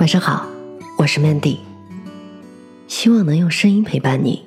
[0.00, 0.46] 晚上好，
[0.96, 1.58] 我是 Mandy，
[2.88, 4.42] 希望能用声音陪伴你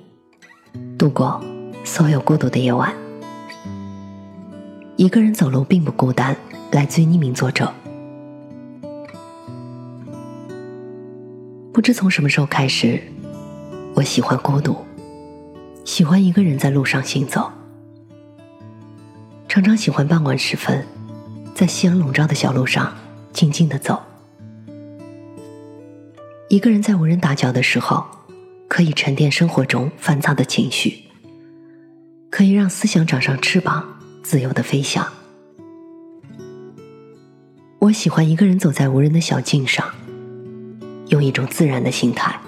[0.98, 1.40] 度过
[1.84, 2.92] 所有孤独的夜晚。
[4.96, 6.36] 一个人走路并不孤单，
[6.72, 7.72] 来自于匿名作者。
[11.72, 13.00] 不知从什么时候开始，
[13.94, 14.76] 我喜欢孤独，
[15.86, 17.52] 喜欢一个人在路上行走，
[19.48, 20.84] 常常喜欢傍晚时分，
[21.54, 22.92] 在夕阳笼罩的小路上
[23.32, 24.02] 静静的走。
[26.54, 28.06] 一个人在无人打搅的时候，
[28.68, 31.00] 可以沉淀生活中烦躁的情绪，
[32.30, 33.84] 可以让思想长上翅膀，
[34.22, 35.12] 自由的飞翔。
[37.80, 39.84] 我喜欢一个人走在无人的小径上，
[41.08, 42.40] 用一种自然的心态，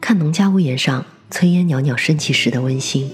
[0.00, 3.08] 看农家屋檐上炊烟袅袅升起时的温馨，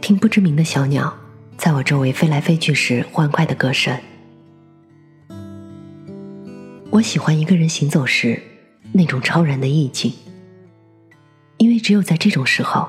[0.00, 1.14] 听不知名的小鸟
[1.58, 3.94] 在我周围飞来飞去时欢快的歌声。
[6.90, 8.42] 我喜欢一个人行走时
[8.90, 10.12] 那种超然的意境，
[11.58, 12.88] 因为只有在这种时候，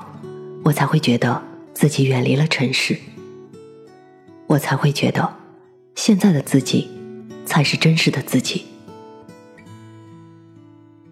[0.64, 1.40] 我才会觉得
[1.76, 2.98] 自己远离了尘世，
[4.48, 5.32] 我才会觉得
[5.94, 6.90] 现在的自己
[7.46, 8.66] 才是真实的自己。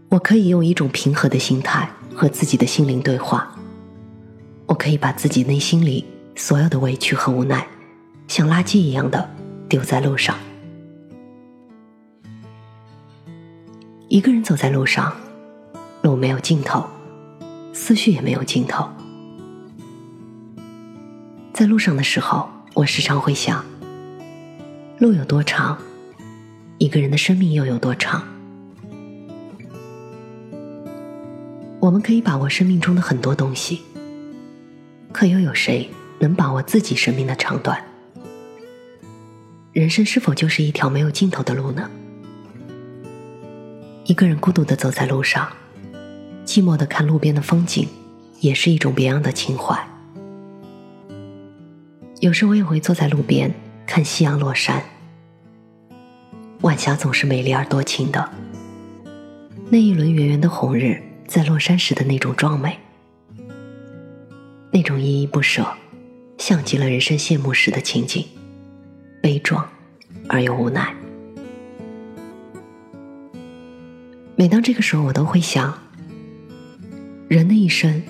[0.10, 3.56] 我可以用一种平和的心态和自己的心灵对话，
[4.66, 6.04] 我可以把自己内心里
[6.36, 7.68] 所有的委屈和无奈，
[8.28, 9.30] 像垃圾一样的
[9.70, 10.36] 丢在路上。
[14.10, 15.16] 一个人走在路上，
[16.02, 16.84] 路没有尽头，
[17.72, 18.90] 思绪也没有尽头。
[21.54, 23.64] 在路上的时候，我时常会想：
[24.98, 25.78] 路有多长，
[26.80, 28.24] 一个人的生命又有多长？
[31.80, 33.84] 我们可以把握生命中的很多东西，
[35.14, 35.88] 可又有谁
[36.18, 37.80] 能把握自己生命的长短？
[39.72, 41.88] 人生是否就是一条没有尽头的路呢？
[44.10, 45.48] 一个人孤独的走在路上，
[46.44, 47.88] 寂寞的看路边的风景，
[48.40, 49.80] 也是一种别样的情怀。
[52.20, 53.54] 有时我也会坐在路边
[53.86, 54.84] 看夕阳落山，
[56.62, 58.28] 晚霞总是美丽而多情的。
[59.70, 62.80] 那一轮圆圆的红日在落山时的那种壮美，
[64.72, 65.64] 那种依依不舍，
[66.40, 68.26] 像极了人生谢幕时的情景，
[69.22, 69.70] 悲壮
[70.28, 70.96] 而又无奈。
[74.40, 75.78] 每当这个时候，我都会想：
[77.28, 78.02] 人的一生，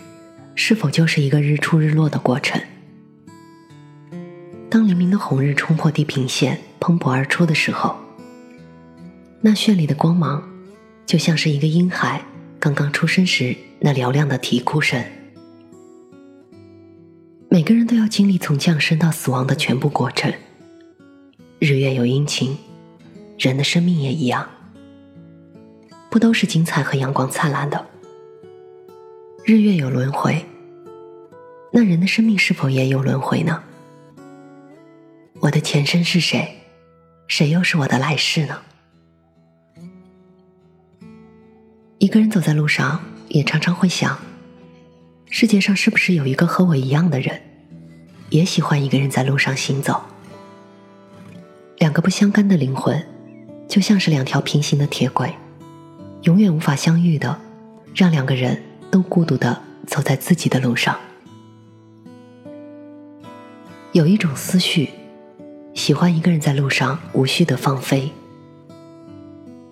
[0.53, 2.61] 是否就是一个日出日落的过程？
[4.69, 7.95] 当黎明的红日冲破地平线，蓬勃而出的时候，
[9.41, 10.47] 那绚丽的光芒，
[11.03, 12.23] 就像是一个婴孩
[12.59, 15.03] 刚刚出生时那嘹亮的啼哭声。
[17.49, 20.31] 每个人都要经历从降生到死亡的全部过程。
[21.57, 22.55] 日月有阴晴，
[23.39, 24.47] 人的生命也一样。
[26.09, 27.85] 不都是精彩和阳光灿烂的？
[29.45, 30.43] 日月有轮回，
[31.71, 33.63] 那人的生命是否也有轮回呢？
[35.39, 36.55] 我的前身是谁？
[37.27, 38.59] 谁又是我的来世呢？
[41.99, 44.17] 一个人走在路上，也常常会想：
[45.29, 47.39] 世界上是不是有一个和我一样的人，
[48.29, 50.01] 也喜欢一个人在路上行走？
[51.77, 53.05] 两个不相干的灵魂，
[53.67, 55.31] 就像是两条平行的铁轨。
[56.23, 57.39] 永远无法相遇的，
[57.95, 60.99] 让两个人都孤独的走在自己的路上。
[63.93, 64.89] 有一种思绪，
[65.73, 68.11] 喜欢一个人在路上无序的放飞；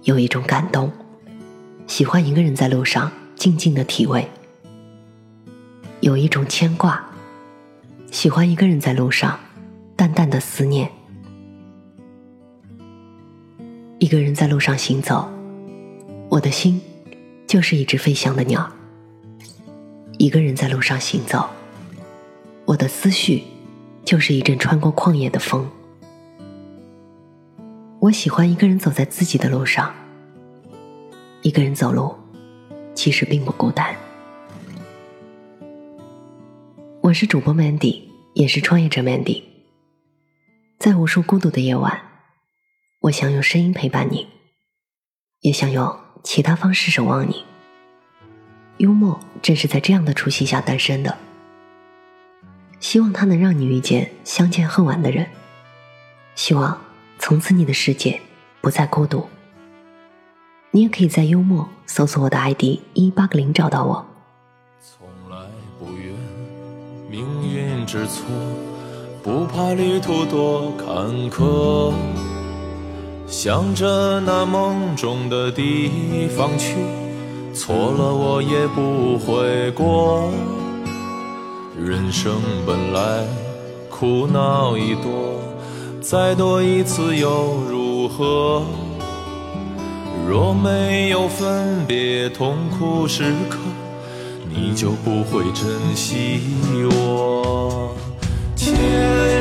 [0.04, 0.92] 有一种感动，
[1.86, 4.24] 喜欢一个人在路上静静的体味；
[6.00, 7.06] 有一种牵挂，
[8.10, 9.38] 喜欢一个人在路上
[9.98, 10.90] 淡淡的思念。
[14.00, 15.30] 一个人在路上行走。
[16.30, 16.82] 我的心
[17.48, 18.70] 就是一只飞翔的鸟，
[20.18, 21.50] 一个人在路上行走。
[22.66, 23.42] 我的思绪
[24.04, 25.70] 就是一阵穿过旷野的风。
[28.00, 29.96] 我喜欢一个人走在自己的路上，
[31.44, 32.14] 一个人走路
[32.94, 33.96] 其实并不孤单。
[37.02, 38.02] 我是主播 Mandy，
[38.34, 39.42] 也是创业者 Mandy。
[40.78, 42.02] 在无数孤独的夜晚，
[43.00, 44.28] 我想用声音陪伴你，
[45.40, 46.07] 也想用。
[46.24, 47.46] 其他方式守望你，
[48.78, 51.18] 幽默正是在这样的初心下诞生的。
[52.80, 55.28] 希望它能让你遇见相见恨晚的人，
[56.36, 56.80] 希望
[57.18, 58.22] 从此你的世界
[58.62, 59.28] 不再孤独。
[60.72, 64.06] 你也可以在幽默搜索我的 ID 一八个零找到我。
[64.80, 65.38] 从来
[65.80, 66.14] 不怨
[67.10, 68.26] 命运之错，
[69.24, 70.88] 不怕旅途多坎
[71.32, 71.94] 坷。
[73.28, 76.76] 向着那梦中的地方去，
[77.54, 80.32] 错了我也不悔过。
[81.78, 83.26] 人生本来
[83.90, 85.42] 苦恼已多，
[86.02, 88.64] 再多一次又如何？
[90.26, 93.58] 若没有分别痛苦时刻，
[94.50, 96.42] 你就不会珍惜
[96.92, 97.94] 我。
[98.56, 98.74] 千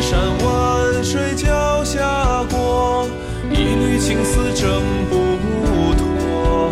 [0.02, 1.48] 山万水脚，
[3.98, 5.14] 情丝挣不
[5.94, 6.70] 脱。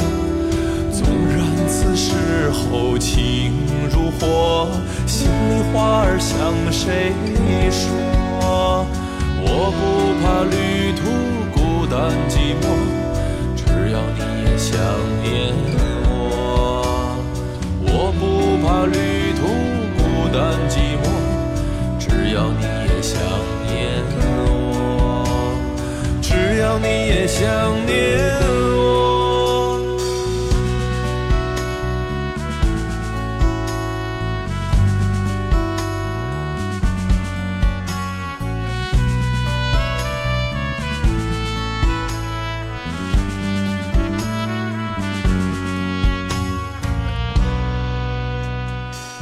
[0.92, 2.14] 纵然此时
[2.50, 3.52] 候情
[3.90, 4.68] 如火，
[5.06, 7.12] 心里话儿向谁
[7.70, 8.86] 说？
[9.46, 9.82] 我不
[10.22, 11.02] 怕旅途
[11.52, 12.32] 孤单寂
[12.62, 12.64] 寞，
[13.56, 14.72] 只要你也想
[15.22, 15.28] 念
[16.08, 16.10] 我。
[17.82, 17.88] 我
[18.18, 18.22] 不
[18.64, 18.96] 怕旅
[19.36, 19.42] 途
[19.96, 20.00] 孤
[20.32, 20.38] 单
[20.70, 20.72] 寂
[21.02, 21.04] 寞。
[21.98, 22.02] 只
[22.34, 22.64] 要你
[26.78, 27.94] 你也想念
[28.76, 28.80] 我。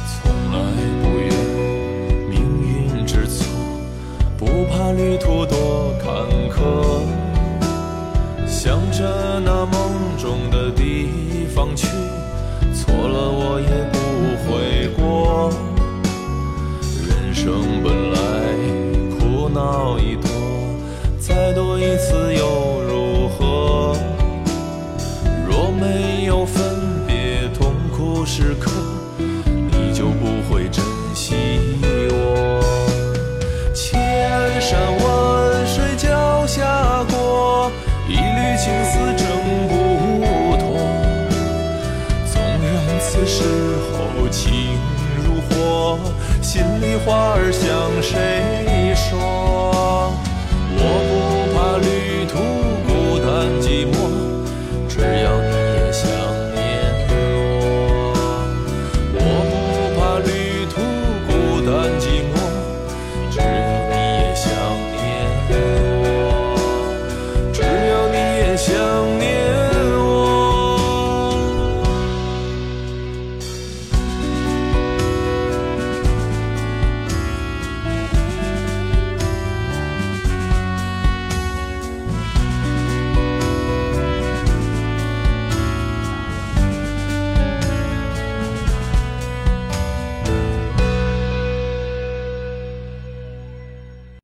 [0.09, 0.21] 从
[0.51, 0.57] 来
[1.01, 1.23] 不怨
[2.29, 2.33] 命
[2.97, 3.45] 运之错，
[4.37, 5.72] 不怕旅途多
[20.03, 20.29] 一朵，
[21.17, 23.95] 再多一次又如何？
[25.47, 26.61] 若没有分
[27.07, 28.69] 别痛苦时刻，
[29.17, 30.83] 你就不会珍
[31.15, 31.35] 惜
[32.11, 32.61] 我。
[33.73, 37.71] 千山万水脚下过，
[38.09, 39.25] 一缕情丝挣
[39.69, 39.71] 不
[40.57, 40.61] 脱。
[42.33, 43.43] 纵然此时
[43.93, 44.77] 候情
[45.23, 45.97] 如火，
[46.41, 48.72] 心里话儿向谁？